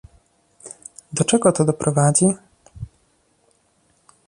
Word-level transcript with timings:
Do 1.13 1.23
czego 1.25 1.51
to 1.51 1.65
doprowadzi? 1.65 2.27